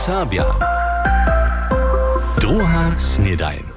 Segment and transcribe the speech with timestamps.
[0.00, 0.48] Serbia.
[2.40, 3.68] Druga snedajn.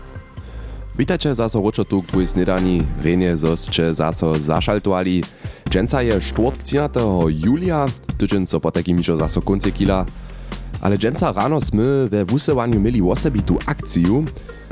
[0.96, 2.79] Witajcie zaso ročotu k tvojej snedani.
[3.03, 5.20] Renie zosće zaso zašaltovali.
[5.67, 7.28] Dženca je štvrtk 13.
[7.28, 10.05] julia, tydzień co po takim mišo zaso konce kila.
[10.79, 14.24] Ale dženca rano sme we wusewanju mieli osebitu akciju.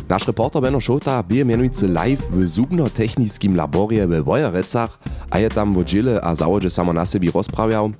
[0.08, 5.00] Nasz reporter Benno Šota bije mianujcy live w zubno-technickim laborie we Wojerecach,
[5.30, 7.92] a je tam w dziele a załodzie samo na sobie rozprawiał.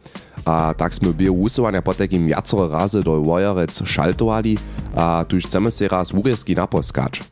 [0.46, 4.58] A tak sme bije wusewania po takim jacore razy do Wojerec szaltowali,
[4.96, 7.24] a tuż chcemy się raz wurieski naposkać.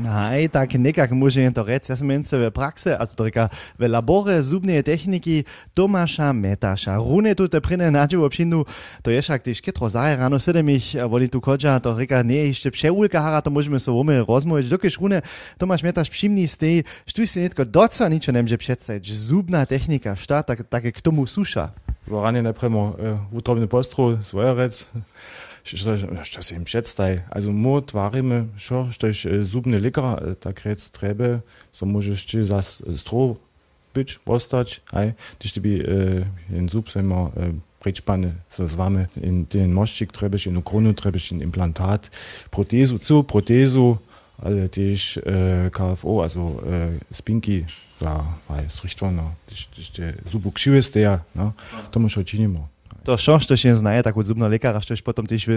[0.00, 1.92] Nej, tak nekak môžem to reći.
[1.92, 5.44] Ja sam mence v prakse, a to reka v labore zubne tehniki
[5.76, 6.96] Tomaša Metaša.
[6.96, 8.64] Rune tu te prine nađu v obšinu,
[9.04, 12.48] to je šak tiš ketro zaje rano sedemih, eh, voli tu kođa, to reka ne,
[12.48, 14.72] ešte pšeulka hara, to možeme se vome rozmović.
[14.72, 15.20] Dokiš Rune,
[15.58, 19.04] Tomaš Metaš pšimni stej, štuj si netko doca ničo nemže představić.
[19.04, 21.76] Zubna tehnika, šta tak, tak k tomu suša?
[22.06, 24.86] Voranje najpremo uh, eh, utrovni postru, svojerec,
[26.22, 27.20] što se im předstaj.
[27.30, 31.40] Also mo tvarimy, šo, štož zubny likar, tak rec trebe,
[31.72, 33.36] so możesz ci zas stro
[33.94, 37.30] być, ostać, aj, když ty by uh, in zub sejma uh,
[37.80, 42.10] prečpane so z vami in ten moščik trebaš in kronu trebaš in implantat,
[42.50, 43.98] protezu, cu protezu,
[44.42, 47.66] ale tiež uh, KFO, also uh, spinky
[47.98, 51.52] za, aj, zrichtovaná, když, když te zubu kšive steja, no,
[51.90, 52.68] to môžeš činimo.
[53.04, 55.52] To šo, što się znaje, tak od zubno lekara, štož potom tiež v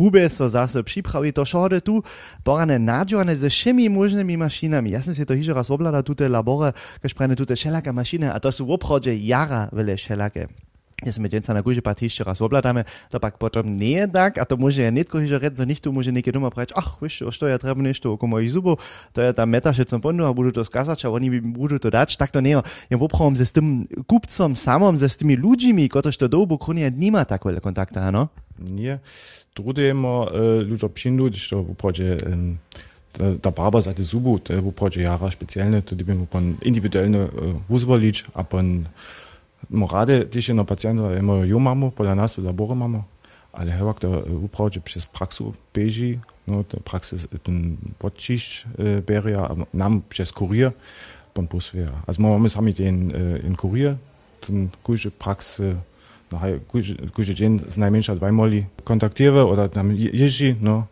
[0.00, 2.00] hube so zase připraví, to šode tu
[2.40, 4.96] porane nadžovane ze všemi možnými mašinami.
[4.96, 6.72] Ja som si to hižo raz oblada tute labore,
[7.04, 7.52] keď prene tute
[7.92, 8.80] mašiny, a to sú v
[9.12, 10.65] jara veľa šelaké.
[11.04, 14.48] Ja sme dženca na gúže patište raz obladáme, to pak potom nie je tak, a
[14.48, 17.44] to môže ja netko hižo reť, za nichtu môže niekde doma prať, ach, vieš, čo
[17.44, 18.80] ja treba nešto oko mojich zubov,
[19.12, 21.92] to je tam metaše som pondu a budú to skazať, a oni mi budú to
[21.92, 22.64] dať, tak to nie je.
[22.88, 26.88] Ja poprvom se s tým kupcom samom, se s tými ľuďmi, ktorí to dobu kronia,
[26.88, 28.32] nima tak veľa kontakta, áno?
[28.56, 29.04] Nie.
[29.52, 32.58] Drudemo uh, ľudia přindu, když to v obchode um,
[33.40, 36.56] ta barba za te zubu, to je v obchode jara špeciálne, to by pon
[39.68, 43.04] morade ti še na pacijenta imajo mamo, pa nas v laboru imamo.
[43.56, 47.16] Ali hevak, da eh, upravo, če čez praksu beži, no, da prakse
[47.98, 50.74] podčiš eh, eh berja, nam čez kurir,
[51.32, 51.92] pa posveja.
[52.06, 53.96] Also imamo sami den eh, in kurir,
[54.44, 55.80] ten kuže prakse, eh,
[56.30, 56.40] no,
[57.16, 60.86] kuže den z najmanjša dvajmoli kontaktira, oder tam ježi, no,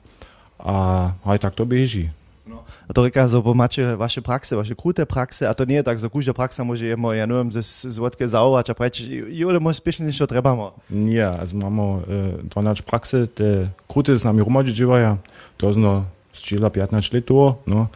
[0.59, 2.09] a haj tak to beži.
[2.47, 2.65] No.
[2.89, 5.83] A to reka, so, bo macie wasze prakse, waše krute prakse, a to nie je
[5.83, 9.61] tak, że kuža praksa może jemo, ja nie wiem, ze złotkę zaować, a preč, jule
[9.61, 10.73] mo spiesznie niż to trebamo.
[10.91, 15.17] Nie, also mamy e, 12 prakse, te krute z nami rumadzi dziewają,
[15.57, 17.87] to zno z Chile 15 lat no,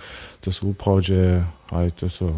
[0.40, 2.32] to są prawdzie, ale to są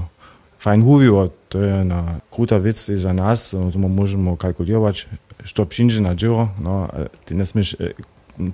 [0.59, 5.09] fajn mówiło, to jest na kruta wiec i za nas, no, to możemy kalkulować,
[5.55, 6.89] co przyjdzie na dzieło, no,
[7.25, 7.95] ty nie smiesz, e,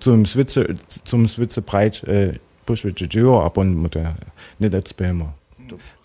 [0.03, 0.65] zum Switze,
[1.05, 5.33] zum Switze breit, e, pusvidžio dzīvo ap un ne dēļ spējamo.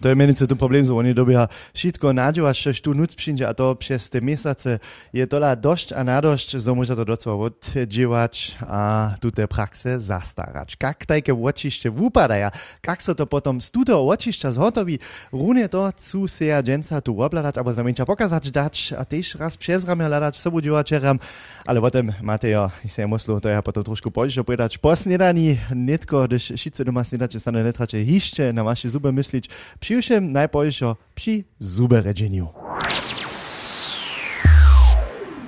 [0.02, 1.46] To je menice ten problem, že oni dobia
[1.78, 4.80] všetko naďovať, že tu nuc přinže a to přes te mesiace
[5.14, 10.80] je tola dosť a nadošť, že môže to docela odžívať a tu te praxe zastarať.
[10.80, 12.50] Kak tajke očište vupadaja,
[12.82, 14.98] kak sa to potom z tuto očišťa zhotoví,
[15.30, 19.54] runie to chcú si ja dženca tu obladať, alebo zamenča pokazať dať a tiež raz
[19.60, 21.20] přes rame hľadať sobu divačeram,
[21.68, 26.26] ale potom máte jo, si muslo to ja potom trošku požišo povedať, po snedaní, netko,
[26.26, 31.44] když šice doma snedače sa ne netrače hište na vaše zube mysliť, Przyjusiem najpojšo przy
[31.60, 32.50] zuberedzeniu.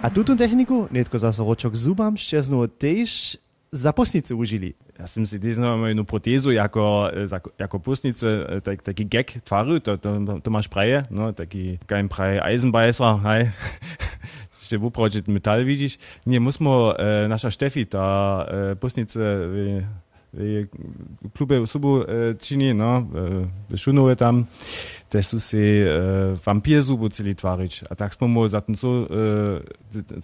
[0.03, 3.39] A tutun techniku, netko zase ročok zubam, šťastnú tež
[3.71, 4.75] za posnice užili.
[4.99, 7.09] Ja som si dnes mal jednu protézu jako,
[7.57, 8.27] jako posnice,
[8.61, 10.09] tak, taký gag tvaru, to, to,
[10.43, 13.49] to máš praje, no, taký kein praje Eisenbeißer, hej.
[14.73, 16.01] V upročit metal vidíš.
[16.25, 19.85] Nie, musimo, e, naša Štefi, ta e, e,
[21.37, 23.07] klube subu e, čini, no,
[23.71, 24.47] e, šunove tam,
[25.09, 25.89] te su se e,
[26.45, 27.83] vampir zubu celi tvarič.
[27.89, 29.61] A tak smo mu za ten so, e,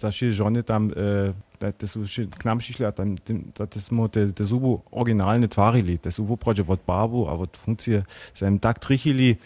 [0.00, 1.32] za še žone tam, e,
[1.72, 5.98] te su še k nam šišli, a tam, te smo te, te zubu originalne tvarili,
[5.98, 9.36] te su voprođe od barbu, a od funkcije se im tak e,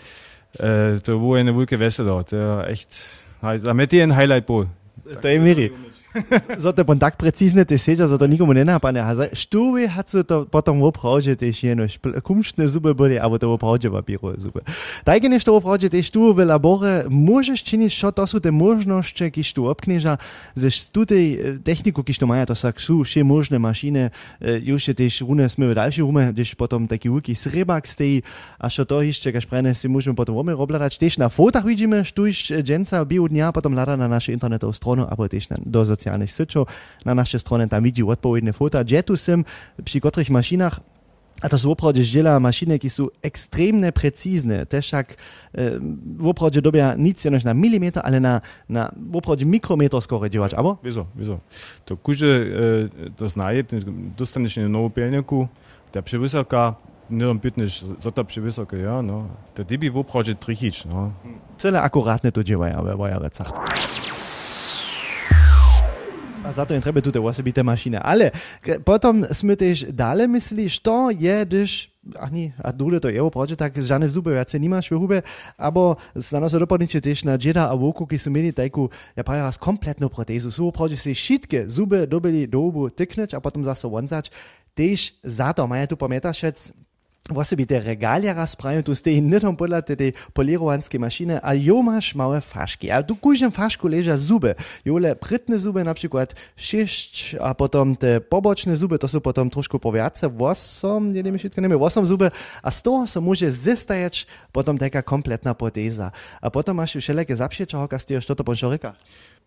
[1.04, 2.96] to je bilo ene velike veselo, to je echt,
[3.42, 4.64] da met je en highlight bo.
[5.20, 5.70] To je.
[6.74, 9.00] To bom tak precizne te seđa, za to nikomu ne napadne.
[9.00, 11.86] A za štuvi hat se to potom opravdže te jeno
[12.22, 14.60] kumštne zube boli, abo to opravdže papiro zube.
[15.04, 19.52] Tajke nešto opravdže te štuvi v labore, možeš činiť, čo to sú te možnosti, kiž
[19.52, 20.16] tu obkneža,
[20.54, 25.48] ze tutej techniku, kiž tu maja, to sa sú vše možné mašine, już też rune
[25.48, 28.22] sme v další rume, když potom taký veľký srebak stejí,
[28.60, 32.04] a čo to ešte, kaž prene si môžeme potom rome robladať, tiež na fotach vidíme,
[32.04, 36.32] štuž dženca bio dňa, potom lada na našu internetovú stranu, abo tiež na, do socjalnych
[36.32, 36.68] syčów
[37.04, 38.84] na naszej stronie, tam widzi odpowiednie fota.
[38.84, 39.42] Gdzie tu są
[39.84, 40.80] przy których maszynach
[41.42, 44.66] a to są woprawdzie dziela maszyny, które są ekstremnie precyzne.
[44.66, 45.16] Też jak e,
[46.16, 50.78] woprawdzie dobia nic na milimetr, ale na, na woprawdzie mikrometr skoro działać, albo?
[50.84, 51.38] Wieso, wieso.
[51.84, 53.64] To kurze e, to znaje,
[54.16, 55.48] dostaniesz na nową pielniku,
[55.92, 56.74] ta przewysoka,
[57.10, 59.28] nie tam pytniesz, co ta przewysoka, ja, no.
[59.54, 61.12] To ty by woprawdzie trichić, no.
[61.58, 63.52] Cele akuratne to działają, ale w wajarecach.
[66.44, 68.04] A za to nie treba tutaj osobite mašine.
[68.04, 68.28] Ale
[68.84, 71.70] potom sme też dalej mysleli, što je, když
[72.20, 75.18] ach nie, a dole to je opravdu tak, žane zube viacej nemáš v hube,
[75.56, 79.40] abo znano sa dopadniče tiež na džeda a voku, ki sú mieli takú, ja prawie
[79.40, 80.52] raz kompletnú protézu.
[80.52, 84.28] Sú opravdu si šitke zube dobili do hubu tyknąć, a potom zase vonzać.
[84.76, 86.76] Tež za to majú tu pamätašec,
[87.30, 91.82] Właśnie by te regalia rozprawią, tu stoi nie tam podle tej polirovanskiej maszyny, a jo
[91.82, 92.90] masz małe faszki.
[92.90, 94.54] A tu każdym faszku leża zuby.
[94.84, 99.78] Jole prytne zuby na przykład sześć, a potom te poboczne zuby, to są potom troszkę
[99.78, 102.30] powiace, wosom, nie wiem, wszystko nie wiem, wosom zuby,
[102.62, 106.10] a z toho se może zestajać potom taka kompletna proteza.
[106.40, 108.44] A potom masz już wszelakie zapsieczałka z tego, co to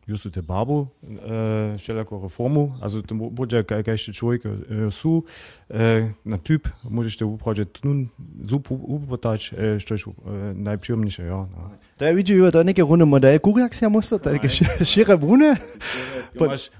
[0.07, 0.27] ponżoryka.
[0.27, 5.23] Just te babu, äh, wszelaką reformu, also to będzie jakaś człowiek äh, su,
[5.69, 8.07] äh, na typ, możesz to uprawiać nun,
[8.49, 11.35] super uprawiać, äh, što je äh, najprzyjemniejsze, ja.
[11.35, 11.69] No.
[11.99, 14.31] Da widzę, to neke runde model Kuriaks ja musst, da
[14.85, 15.57] schere Brune.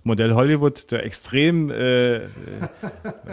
[0.04, 1.74] Modell Hollywood, to ekstrem äh,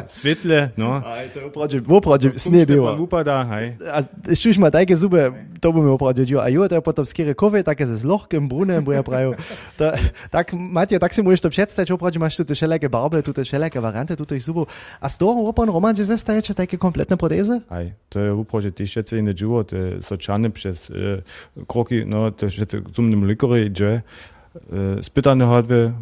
[0.16, 1.02] svetle, no.
[1.34, 2.92] To uprawiać, uprawiać snie było.
[2.92, 3.76] Lupa da, hej.
[3.92, 4.02] A
[4.34, 7.86] štuž ma takie zube, to by mi uprawiać, a jo, to potom skere kowe, takie
[7.86, 9.02] ze lochkiem, brunem, bo ja
[9.90, 10.10] prawie.
[10.30, 14.16] Tak, Matja, tak si môžeš to představiť, opravdu máš tu všelijaké barbe, tu všelijaké varianty,
[14.16, 14.66] tu zubu.
[15.00, 17.62] A z toho opan Roman, že zestaje také kompletné protézy?
[17.70, 21.22] Aj, to je opravdu ty všetci iné dživo, to je sočane přes e,
[21.66, 25.94] kroky, no, to je všetci zumným likory, že e, spytane hodve,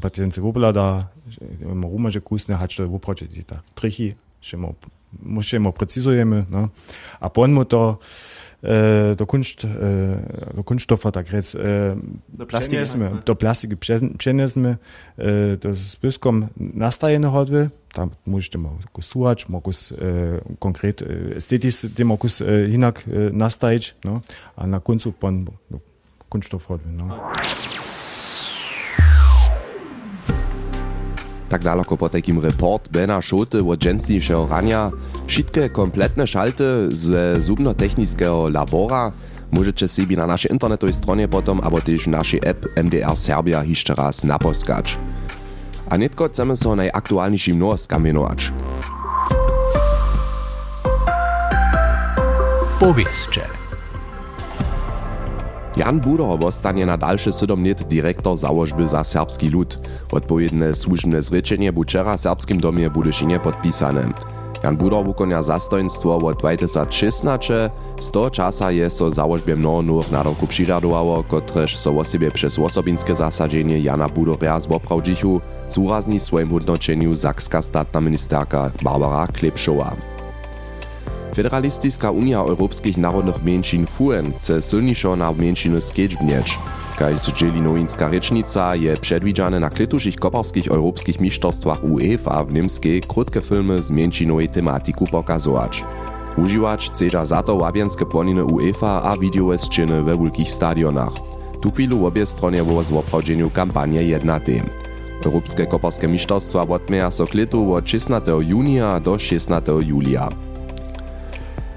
[0.00, 1.10] pacjent si woblada,
[1.60, 4.76] Roma, že kusne je opravdu ty tak trichy, že mo,
[5.22, 6.70] musimy precizujemy, no.
[7.20, 7.98] A pon mu to,
[8.62, 11.56] äh, der Kunst, der Kunststoffer, tak rec,
[12.28, 12.82] do plastiki,
[13.24, 13.76] do plastiki
[14.18, 14.78] přenesme,
[15.18, 18.58] äh, to z byskom nastajene hodve, tam možete
[19.00, 21.02] suhač, mogu äh, konkret
[21.36, 24.20] estetis, te mogu äh, hinak äh, nastajić, no,
[24.56, 25.46] a na koncu pon
[26.28, 27.08] kunststoff hodve, no.
[31.48, 34.90] Tak daleko po takim report Bena Schote od dżęsniejszego rania,
[35.26, 39.12] wszystkie kompletne szalty ze zubno-technicznego labora
[39.50, 43.94] możecie sobie na naszej internetowej stronie potom, albo też w naszej app MDR Serbia jeszcze
[43.94, 44.98] raz naposkać.
[45.90, 48.52] A netko chcemy so najaktualniejszym nowoskam mienować.
[52.80, 53.65] Powieszcze.
[55.76, 59.78] Jan Budor zostanie na dalsze 7 lat dyrektor założby za serbski lud.
[60.12, 61.84] Odpowiednie służbne zrečenie bu
[62.16, 64.12] w serbskim domie Budyšinie podpisane.
[64.64, 70.48] Jan Budor wykonia zastojnictwo od 2016, z toho czasa je so założbie mnoho nowych nadawków
[70.48, 75.40] přiradowało, kotrež so o siebie przez osobinskie zasadzenie Jana Budoria zoprawdzichu,
[75.70, 77.60] zúrazní swoim hodnočeniu zakska
[78.00, 80.15] ministerka Barbara Klepšová.
[81.36, 86.56] Federalistická unia europských národných menšín FUN chce silniejšo na menšiny skedźbnieć.
[86.96, 93.44] Kaž dzieli nowinska rečnica je przedwidziane na kletušich koparskich europskich mistrzostwach UEFA w Niemskiej krótkie
[93.44, 95.84] filmy z menšinowej tematiku pokazować.
[96.40, 101.12] Używać chcedza za to łabienskie płoniny UEFA a wideowe sceny we wielkich stadionach.
[101.60, 104.64] Tu chwilu obie stronie było z oprawdzeniu kampanie jedna tym.
[105.24, 108.32] Europskie koparskie mistrzostwa odmieja so kletu od 16.
[108.40, 109.72] junia do 16.
[109.84, 110.28] julia.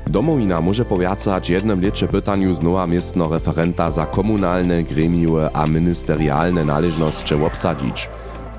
[0.09, 7.35] Domowina może powiacać jednym lecze pytaniu znowa miestno referenta za komunalne, gremijowe a ministerialne należności
[7.35, 8.09] obsadzić.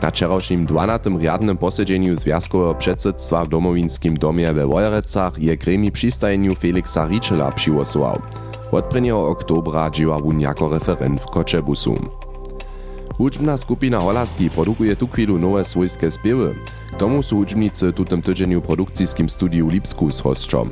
[0.02, 1.10] Na wczorajszym 12.
[1.18, 8.22] riadnym posiedzeniu Związkowego Przedsedztwa w Domowinskim domie we Wojerecach je gremi przystajeniu Feliksa Riczela przygłosował.
[8.72, 9.12] Od 1.
[9.12, 11.96] oktobra dzieła wun jako referent w Koczebusu.
[13.16, 16.54] Hudźbna skupina Holaski produkuje tu chwilu nowe swojskie spiewy.
[16.92, 20.70] K tomu są hudźbnicy tutym tydzieniu produkcijskim studiu Lipskus hostrzom.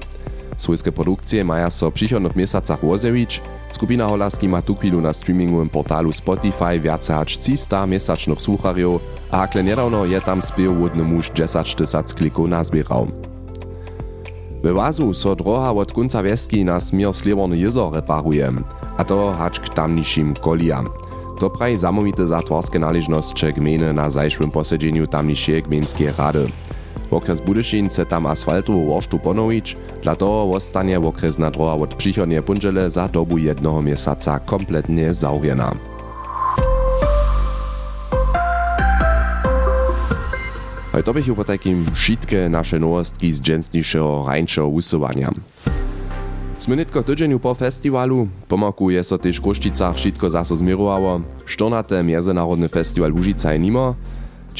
[0.58, 5.68] Swojskie produkcje maja so w przychodnych miesacach wozewić, Skupina Holaski ma tu chwilu na streamingovém
[5.68, 11.30] portálu Spotify viace hač 300 mesačných słucharjów, a hakle nedawno je tam spiew wodny muž
[11.30, 13.06] 10 tysac klikov nazbieral.
[14.62, 18.52] We Wazu so droha od kunca wieski na smier Slieborny jezor reparuje,
[18.98, 20.88] a to hač k tamnišim kolijam.
[21.40, 26.46] To praje zamówite zatworskie należności gminy na zajszłym posiedzeniu tamniejszej gminskiej rady.
[27.10, 32.90] Okres Budyšin chce tam asfaltovú worštu ponović, dla toho ostanie okresna droha od przychodnie punžele
[32.90, 35.72] za dobu jednoho mjesaca kompletnie zaurjena.
[40.92, 45.30] Hoj to bych po takim šitke naše nowostki z dżęsniejszego rańszego usuwania.
[46.58, 51.20] Smynitko tydzieniu po festiwalu pomaku je so też w Kruščicach šitko zaso zmirowało.
[51.46, 53.94] Štornate Międzynarodny Festiwal Łužica je nimo.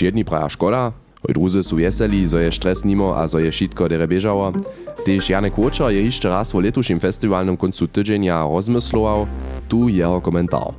[0.00, 0.92] Jedni praja szkoda,
[1.28, 4.52] druzy su jeseli, zo je stres nimo a zo je šitko dere biežało.
[5.06, 9.26] Tež Janek Łočer je jeszcze raz w letušim festiwalnym koncu tydzienia rozmyslował.
[9.68, 10.74] Tu jeho komentar.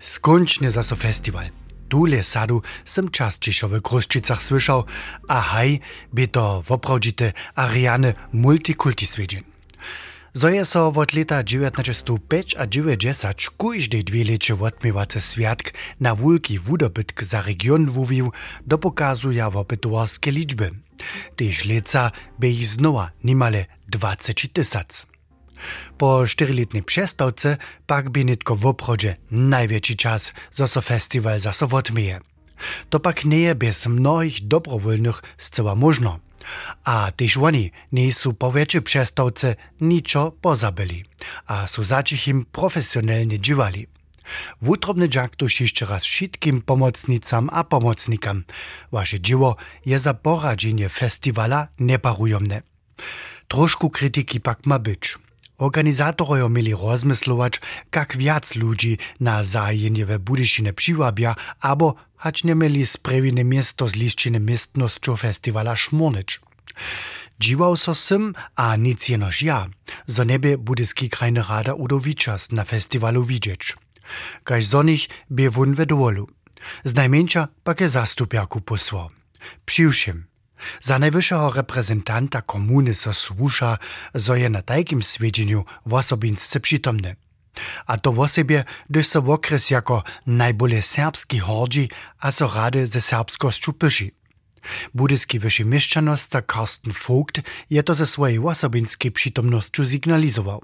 [0.00, 1.44] Skończny zaso festiwal.
[1.88, 4.84] Tule sadu sem časčišo v Kruščicach słyšał,
[5.28, 5.78] a haj
[6.12, 9.53] by to woprawdzite ariane multikulti svedžen.
[10.34, 17.22] Je so od leta 1905 a 1990 kujždej dwie leče odmiewace swiatk na wulki wudobytk
[17.22, 18.32] za region wuwił
[18.66, 20.70] do pokazu ja wopytowarskie liczby.
[21.36, 25.06] Tež leca by ich znowa nimale 20 tysac.
[25.98, 32.20] Po štyriletnej przestawce pak by nitko w obchodzie największy czas, zo so festiwal zaso odmieje.
[32.90, 36.23] To pak nie je bez mnohých dobrowolnych zcela možno.
[36.84, 39.48] A tež oni nie sú po väčšej przestawce
[39.80, 41.04] niczo pozabili,
[41.48, 43.94] a sú začich profesjonalnie dživali.
[44.62, 48.44] Wutrobny dżak tuż jeszcze raz wszystkim pomocnicam a pomocnikam.
[48.92, 52.62] Wasze dzieło je za poradzenie festiwala neparujomne.
[53.48, 55.18] Troszku krytyki pak ma być.
[55.58, 57.60] Organizatorojo mieli rozmyslować,
[57.94, 61.94] jak wiac ludzi na zajenie we Budyšine přiwabia, abo
[62.24, 66.40] hać nie mieli sprawine miasto z liszczyny miestnością festiwala szmornyć.
[67.40, 69.68] Dziwał so sym, a nic jenoż ja,
[70.06, 73.76] za niebie budyski krajny rada Udowiczas na festiwalu widzieć.
[74.44, 76.26] Kaž zo nich by wun vedolu.
[76.84, 79.10] Z najmniejsza pak je zastupiaku posłał.
[79.66, 80.24] Přiwšim.
[80.80, 83.78] Za najwyższego reprezentanta komuny so słusza,
[84.14, 87.16] zo je na takim swiedzeniu w osobinsce przytomny.
[87.86, 91.88] A to w osobie, gdyż so w okres jako najbolej serbski hordzi,
[92.18, 94.10] a so rady ze serbskościu pyszy.
[94.94, 97.40] Budyski wyższy mieszczanostka Karsten Vogt
[97.70, 100.62] je to ze swojej osobinskiej przytomnością signalizował.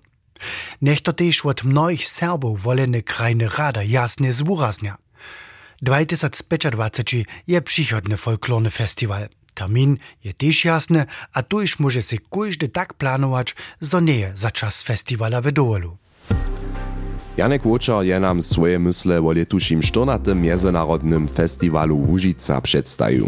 [0.82, 4.98] Nech to też od mnohých Serbów wolene krajne rada jasne zwuraznia.
[5.82, 9.28] 2025 je przychodny folklorny festiwal.
[9.54, 14.50] Termin je też jasny, a tu już może się każdy tak planować, zo nie za
[14.50, 15.98] czas festiwala w.
[17.36, 20.34] Janek Łočer je nam swoje mysle o letušim 14.
[20.34, 23.26] Międzynarodnym Festiwalu Łužica przedstawił.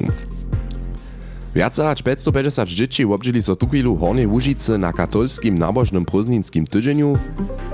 [1.54, 7.16] Viace hač 550 dzieci obdźili so tu chwilu Hornej Łužice na katolskim nabożnym prózdninskim tydzieniu.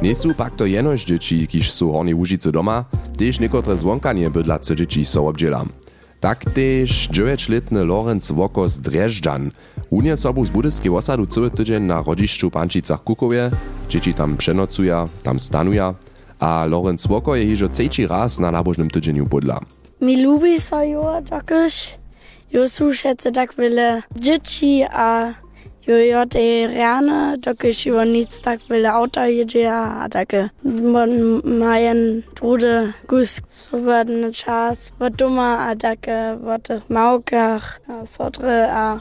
[0.03, 2.85] Nie sú pak to jenož dzieci, kiž sú Hornej Łužice doma,
[3.19, 5.65] tež niekotre zwonkanie bydlace dzieci so obdźila.
[6.21, 9.51] Tak tež 9-letny Lorenz Woko z Drežďan
[9.91, 11.27] unie sobu z budyskiej osadu
[11.81, 13.51] na rodziszczu Pančicach Kukowie,
[13.89, 15.95] dzieci tam przenocuja, tam stanuja,
[16.41, 19.61] a Lorenz Woko je hižo trzeci raz na nabożnym tydzieniu bydla.
[20.01, 21.99] Mi lubi so jo takož.
[22.49, 25.37] Jo sú všetci tak veľa dzieci a
[25.85, 32.25] jo jo te ráno, takož jo nic tak veľa auta jedia a také man mają
[32.33, 38.97] trude gus svobodny čas v doma a také v tých maukách a sotre a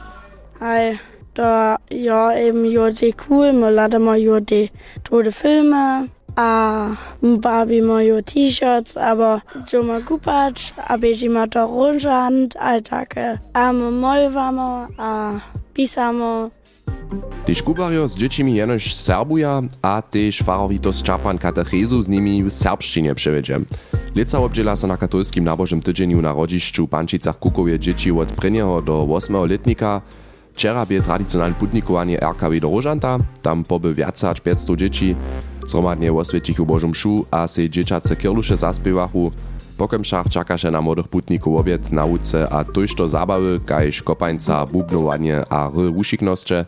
[0.60, 1.00] aj
[1.32, 1.48] to
[1.88, 4.68] jo eben jo te cool, mo ladamo jo te
[5.08, 9.40] trude filmy a bawi moje T-Shirts, aber
[9.72, 15.40] Joma kupać, a bierzemy to różant, a takie amo mojwamo, a
[15.74, 16.50] pisamo.
[17.44, 23.14] Tež kubarjo z dziećmi jenož serbuja, a tež farowitost Čapan katechezu z nimi w serbszczynie
[23.14, 23.60] przewiedzie.
[24.14, 29.06] Leca obdziela so na katolskim nabożnym tydzieniu na rodziszczu Pančicach Kukowie dzieci od 1 do
[29.10, 30.02] 8 letnika.
[30.58, 33.14] Včera bie tradicionálne putnikovanie RKV do Rožanta,
[33.46, 35.14] tam pobe viacač 500 detí,
[35.62, 39.30] zromadne vo svedčích u Božom šu a si dečace kieluše zaspievachu.
[39.78, 45.70] Pokemšach čakaše na modrých putníkov obiec na uce a tojšto zábavy, kajž kopaňca, bubnovanie a
[45.70, 46.66] rušiknosče.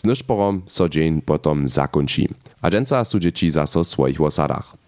[0.00, 2.24] S nešporom so deň potom zakončí.
[2.64, 4.79] A dženca sú deti zase v svojich osadách.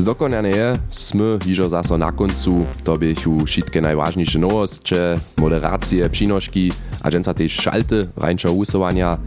[0.00, 5.00] Zdokonane je, smy hižo zaso na koncu, to biechu všetké najvážnejšie novostče,
[5.36, 6.72] moderácie, přinožky
[7.04, 9.20] a tež šalty, rajnčo usowania,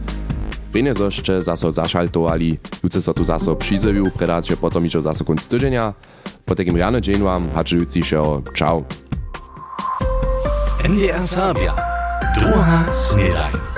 [0.73, 5.93] Rejnie zoście zaso zašaltovali, juce so tu zaso přizewiu, predače potom ižo zaso konc tydzenia.
[6.45, 8.01] Po takim rano dzień wam, hačujuci
[8.57, 8.85] Ciao.
[10.89, 11.77] NDR Sabia.
[12.33, 13.72] Druga snedajn.